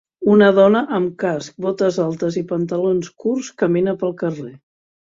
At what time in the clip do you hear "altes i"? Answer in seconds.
2.07-2.45